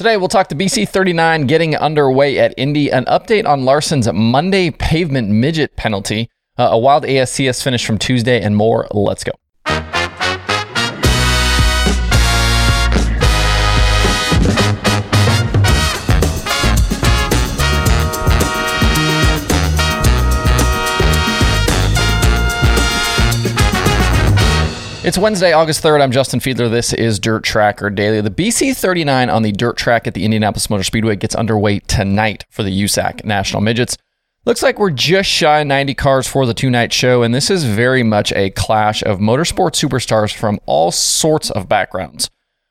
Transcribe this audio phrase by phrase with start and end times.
[0.00, 4.70] Today, we'll talk to BC 39 getting underway at Indy, an update on Larson's Monday
[4.70, 8.88] pavement midget penalty, uh, a wild ASCS finish from Tuesday, and more.
[8.92, 9.32] Let's go.
[25.02, 26.02] It's Wednesday, August 3rd.
[26.02, 26.70] I'm Justin Fiedler.
[26.70, 28.20] This is Dirt Tracker Daily.
[28.20, 32.44] The BC 39 on the dirt track at the Indianapolis Motor Speedway gets underway tonight
[32.50, 33.96] for the USAC National Midgets.
[34.44, 37.48] Looks like we're just shy of 90 cars for the two night show, and this
[37.48, 42.28] is very much a clash of motorsport superstars from all sorts of backgrounds.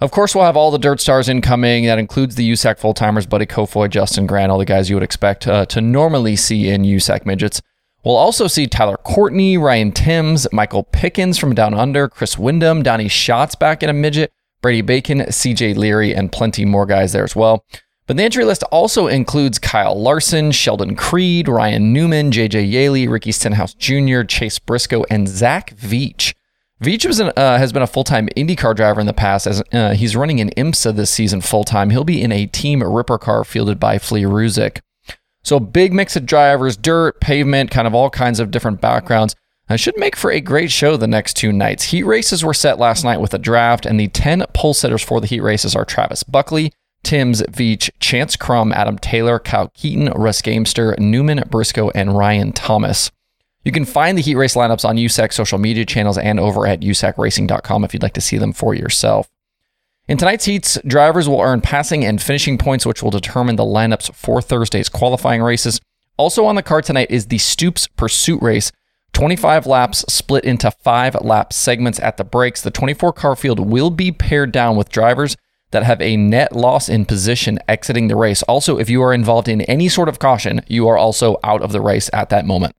[0.00, 1.86] Of course, we'll have all the dirt stars incoming.
[1.86, 5.02] That includes the USAC full timers, Buddy Kofoid, Justin Grant, all the guys you would
[5.02, 7.60] expect uh, to normally see in USAC midgets.
[8.04, 13.08] We'll also see Tyler Courtney, Ryan Timms, Michael Pickens from Down Under, Chris Windom, Donny
[13.08, 17.36] Schatz back in a midget, Brady Bacon, CJ Leary, and plenty more guys there as
[17.36, 17.64] well.
[18.08, 23.30] But the entry list also includes Kyle Larson, Sheldon Creed, Ryan Newman, JJ Yeley, Ricky
[23.30, 26.34] Stenhouse Jr., Chase Briscoe, and Zach Veach.
[26.82, 29.94] Veach an, uh, has been a full time IndyCar driver in the past, as uh,
[29.94, 31.90] he's running an IMSA this season full time.
[31.90, 34.80] He'll be in a team Ripper car fielded by Flea Ruzick.
[35.42, 39.34] So big mix of drivers, dirt, pavement, kind of all kinds of different backgrounds.
[39.68, 41.84] It should make for a great show the next two nights.
[41.84, 45.20] Heat races were set last night with a draft, and the 10 pole setters for
[45.20, 50.42] the heat races are Travis Buckley, Timms Veach, Chance Crum, Adam Taylor, Kyle Keaton, Russ
[50.42, 53.10] Gamester, Newman, Briscoe, and Ryan Thomas.
[53.64, 56.80] You can find the heat race lineups on USAC social media channels and over at
[56.80, 59.28] usacracing.com if you'd like to see them for yourself.
[60.08, 64.12] In tonight's heats, drivers will earn passing and finishing points, which will determine the lineups
[64.14, 65.80] for Thursday's qualifying races.
[66.16, 68.72] Also on the card tonight is the Stoops Pursuit Race.
[69.12, 72.62] 25 laps split into five lap segments at the breaks.
[72.62, 75.36] The 24 car field will be pared down with drivers
[75.70, 78.42] that have a net loss in position exiting the race.
[78.44, 81.72] Also, if you are involved in any sort of caution, you are also out of
[81.72, 82.74] the race at that moment.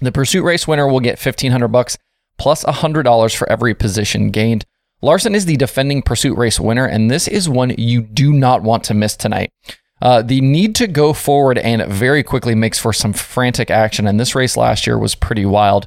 [0.00, 1.98] The pursuit race winner will get 1500 bucks
[2.36, 4.64] plus $100 for every position gained.
[5.00, 8.84] Larson is the defending pursuit race winner, and this is one you do not want
[8.84, 9.52] to miss tonight.
[10.00, 14.18] Uh, the need to go forward and very quickly makes for some frantic action, and
[14.18, 15.86] this race last year was pretty wild.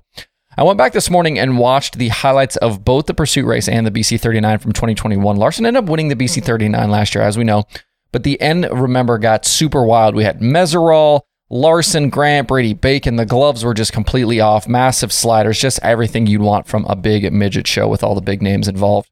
[0.57, 3.87] I went back this morning and watched the highlights of both the pursuit race and
[3.87, 5.37] the BC 39 from 2021.
[5.37, 7.63] Larson ended up winning the BC 39 last year, as we know,
[8.11, 10.15] but the end, remember, got super wild.
[10.15, 11.21] We had Meseraull,
[11.53, 13.17] Larson, Grant, Brady Bacon.
[13.17, 14.69] The gloves were just completely off.
[14.69, 18.41] Massive sliders, just everything you'd want from a big midget show with all the big
[18.41, 19.09] names involved.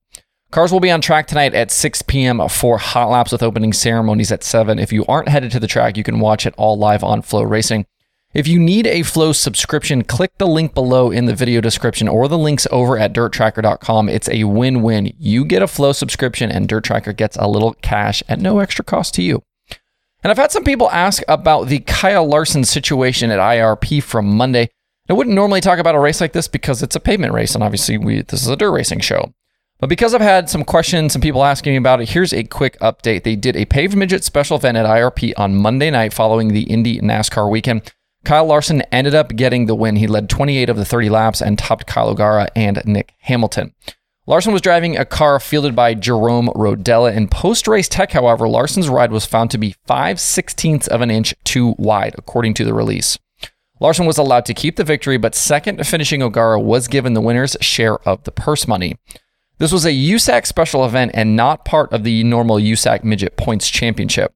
[0.50, 2.48] Cars will be on track tonight at 6 p.m.
[2.48, 4.80] for hot laps with opening ceremonies at 7.
[4.80, 7.84] If you aren't headed to the track, you can watch it all live on FloRacing.
[8.34, 12.30] If you need a Flo subscription, click the link below in the video description or
[12.30, 14.08] the links over at dirttracker.com.
[14.08, 15.14] It's a win win.
[15.18, 18.86] You get a Flo subscription, and Dirt Tracker gets a little cash at no extra
[18.86, 19.44] cost to you.
[20.24, 24.70] And I've had some people ask about the Kyle Larson situation at IRP from Monday.
[25.10, 27.64] I wouldn't normally talk about a race like this because it's a pavement race, and
[27.64, 29.34] obviously we this is a dirt racing show.
[29.80, 32.78] But because I've had some questions, some people asking me about it, here's a quick
[32.80, 33.24] update.
[33.24, 37.00] They did a paved midget special event at IRP on Monday night following the Indy
[37.00, 37.94] NASCAR weekend.
[38.26, 39.96] Kyle Larson ended up getting the win.
[39.96, 43.74] He led 28 of the 30 laps and topped Kyle O'Gara and Nick Hamilton.
[44.30, 47.16] Larson was driving a car fielded by Jerome Rodella.
[47.16, 51.10] In post race tech, however, Larson's ride was found to be 5 sixteenths of an
[51.10, 53.18] inch too wide, according to the release.
[53.80, 57.58] Larson was allowed to keep the victory, but second finishing O'Gara was given the winner's
[57.60, 58.98] share of the purse money.
[59.58, 63.68] This was a USAC special event and not part of the normal USAC Midget Points
[63.68, 64.32] Championship.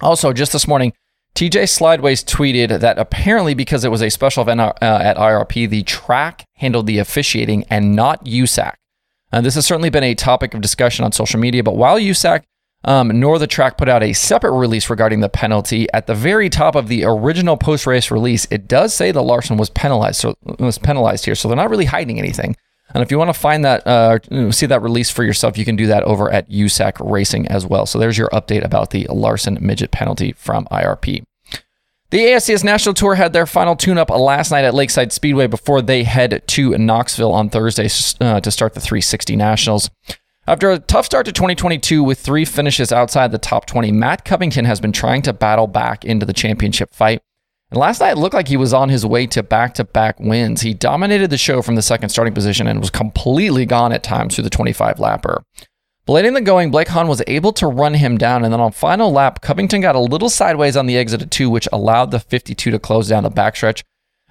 [0.00, 0.92] Also, just this morning,
[1.34, 5.82] TJ Slideways tweeted that apparently because it was a special event uh, at IRP, the
[5.82, 8.74] track handled the officiating and not USAC.
[9.32, 12.44] This has certainly been a topic of discussion on social media, but while USAC
[12.86, 15.86] um, nor the track put out a separate release regarding the penalty.
[15.92, 19.70] At the very top of the original post-race release, it does say that Larson was
[19.70, 20.20] penalized.
[20.20, 21.34] So was penalized here.
[21.34, 22.56] So they're not really hiding anything.
[22.94, 24.20] And if you want to find that, uh,
[24.52, 27.84] see that release for yourself, you can do that over at USAC Racing as well.
[27.84, 31.24] So there's your update about the Larson midget penalty from IRP.
[32.10, 35.82] The ASCS National Tour had their final tune up last night at Lakeside Speedway before
[35.82, 37.88] they head to Knoxville on Thursday
[38.20, 39.90] uh, to start the 360 Nationals.
[40.46, 44.64] After a tough start to 2022 with three finishes outside the top 20, Matt Covington
[44.66, 47.20] has been trying to battle back into the championship fight.
[47.72, 50.20] And last night it looked like he was on his way to back to back
[50.20, 50.60] wins.
[50.60, 54.36] He dominated the show from the second starting position and was completely gone at times
[54.36, 55.42] through the 25 lapper.
[56.08, 59.10] In the going, Blake Hahn was able to run him down, and then on final
[59.10, 62.70] lap, Covington got a little sideways on the exit of two, which allowed the 52
[62.70, 63.82] to close down the backstretch.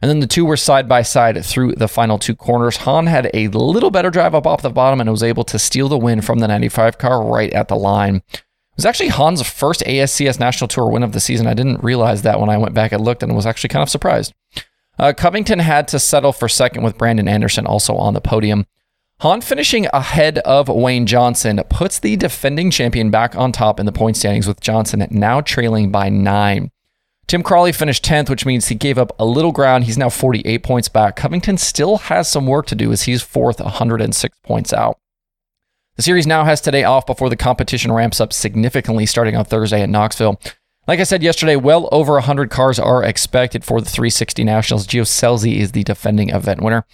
[0.01, 2.77] And then the two were side by side through the final two corners.
[2.77, 5.89] Hahn had a little better drive up off the bottom and was able to steal
[5.89, 8.21] the win from the 95 car right at the line.
[8.31, 8.43] It
[8.77, 11.47] was actually Hahn's first ASCS National Tour win of the season.
[11.47, 13.89] I didn't realize that when I went back and looked and was actually kind of
[13.89, 14.33] surprised.
[14.97, 18.65] Uh, Covington had to settle for second with Brandon Anderson also on the podium.
[19.21, 23.93] Hahn finishing ahead of Wayne Johnson puts the defending champion back on top in the
[23.93, 26.69] point standings with Johnson now trailing by nine.
[27.25, 29.85] Tim Crawley finished 10th, which means he gave up a little ground.
[29.85, 31.15] He's now 48 points back.
[31.15, 34.99] Covington still has some work to do as he's fourth, 106 points out.
[35.95, 39.81] The series now has today off before the competition ramps up significantly starting on Thursday
[39.81, 40.41] at Knoxville.
[40.89, 44.85] Like I said yesterday, well over 100 cars are expected for the 360 Nationals.
[44.85, 46.85] Gio Scelzi is the defending event winner.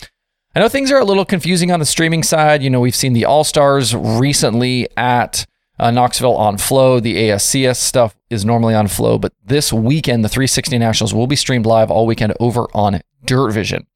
[0.54, 2.62] I know things are a little confusing on the streaming side.
[2.62, 5.46] You know, we've seen the All Stars recently at
[5.80, 7.00] uh, Knoxville on Flo.
[7.00, 11.38] The ASCS stuff is normally on Flo, but this weekend, the 360 Nationals will be
[11.38, 13.88] streamed live all weekend over on Dirt Vision.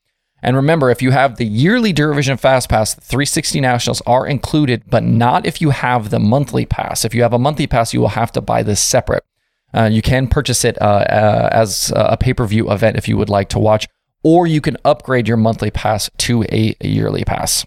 [0.41, 4.25] And remember, if you have the yearly Dirt Vision Fast Pass, the 360 Nationals are
[4.25, 7.03] included, but not if you have the monthly pass.
[7.03, 9.25] If you have a monthly pass, you will have to buy this separate.
[9.73, 13.17] Uh, you can purchase it uh, uh, as a pay per view event if you
[13.17, 13.87] would like to watch
[14.25, 17.63] or you can upgrade your monthly pass to a yearly pass.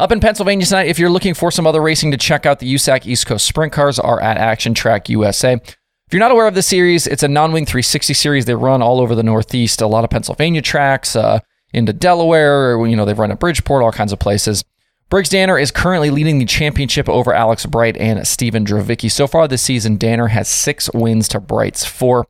[0.00, 2.74] Up in Pennsylvania tonight, if you're looking for some other racing to check out, the
[2.74, 5.52] USAC East Coast Sprint Cars are at Action Track USA.
[5.52, 8.46] If you're not aware of the series, it's a non wing 360 series.
[8.46, 11.40] They run all over the Northeast, a lot of Pennsylvania tracks, uh,
[11.74, 14.64] into Delaware, you know, they've run at Bridgeport, all kinds of places.
[15.10, 19.10] Briggs Danner is currently leading the championship over Alex Bright and Steven Drevicki.
[19.10, 22.26] So far this season, Danner has six wins to Bright's four.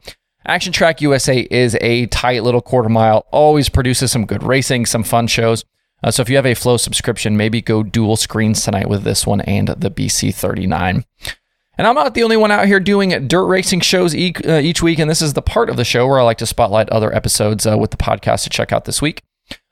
[0.47, 5.05] Action Track USA is a tight little quarter mile, always produces some good racing, some
[5.05, 5.65] fun shows.
[6.03, 9.25] Uh, so if you have a Flo subscription, maybe go dual screens tonight with this
[9.27, 11.05] one and the BC39.
[11.79, 14.83] And I'm not the only one out here doing dirt racing shows each, uh, each
[14.83, 17.15] week, and this is the part of the show where I like to spotlight other
[17.15, 19.23] episodes uh, with the podcast to check out this week.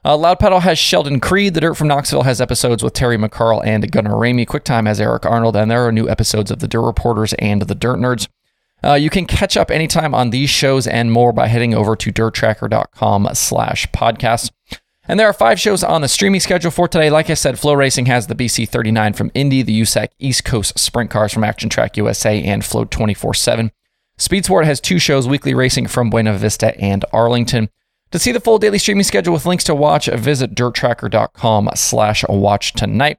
[0.05, 1.53] Uh, Loud Pedal has Sheldon Creed.
[1.53, 4.47] The Dirt from Knoxville has episodes with Terry McCarl and Gunnar Ramey.
[4.47, 7.75] QuickTime has Eric Arnold, and there are new episodes of the Dirt Reporters and the
[7.75, 8.27] Dirt Nerds.
[8.82, 12.12] Uh, you can catch up anytime on these shows and more by heading over to
[12.12, 14.50] dirttracker.com slash podcast.
[15.06, 17.11] And there are five shows on the streaming schedule for today.
[17.11, 21.32] Like I said, FloRacing has the BC39 from Indy, the USAC East Coast Sprint Cars
[21.32, 23.73] from Action Track USA, and Flo 24 7.
[24.19, 27.71] Speed Sport has two shows, weekly racing from Buena Vista and Arlington.
[28.12, 32.73] To see the full daily streaming schedule with links to watch, visit dirttracker.com slash watch
[32.75, 33.19] tonight.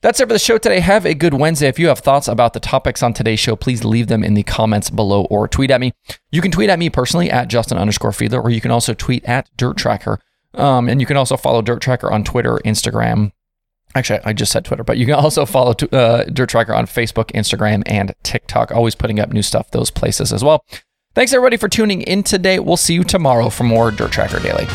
[0.00, 0.78] That's it for the show today.
[0.78, 1.66] Have a good Wednesday.
[1.66, 4.44] If you have thoughts about the topics on today's show, please leave them in the
[4.44, 5.92] comments below or tweet at me.
[6.30, 9.24] You can tweet at me personally at Justin underscore Fiedler, or you can also tweet
[9.24, 10.20] at Dirt Tracker.
[10.54, 13.32] Um, and you can also follow Dirt Tracker on Twitter, Instagram.
[13.94, 17.32] Actually, I just said Twitter, but you can also follow uh, Dirt Tracker on Facebook,
[17.32, 18.70] Instagram, and TikTok.
[18.70, 20.64] Always putting up new stuff those places as well.
[21.14, 22.60] Thanks everybody for tuning in today.
[22.60, 24.68] We'll see you tomorrow for more Dirt Tracker Daily.